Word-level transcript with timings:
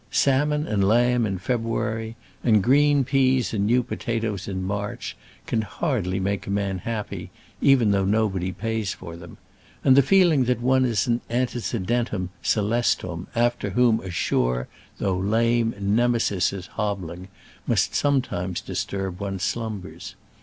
Salmon 0.09 0.67
and 0.67 0.83
lamb 0.83 1.27
in 1.27 1.37
February 1.37 2.15
and 2.43 2.63
green 2.63 3.03
pease 3.03 3.53
and 3.53 3.67
new 3.67 3.83
potatoes 3.83 4.47
in 4.47 4.63
March 4.63 5.15
can 5.45 5.61
hardly 5.61 6.19
make 6.19 6.47
a 6.47 6.49
man 6.49 6.79
happy, 6.79 7.29
even 7.61 7.91
though 7.91 8.03
nobody 8.03 8.51
pays 8.51 8.95
for 8.95 9.15
them; 9.15 9.37
and 9.83 9.95
the 9.95 10.01
feeling 10.01 10.45
that 10.45 10.59
one 10.59 10.85
is 10.85 11.05
an 11.05 11.21
antecedentem 11.29 12.29
scelestum 12.41 13.27
after 13.35 13.69
whom 13.69 13.99
a 13.99 14.09
sure, 14.09 14.67
though 14.97 15.19
lame, 15.19 15.71
Nemesis 15.79 16.51
is 16.51 16.65
hobbling, 16.65 17.27
must 17.67 17.93
sometimes 17.93 18.59
disturb 18.59 19.19
one's 19.19 19.43
slumbers. 19.43 20.15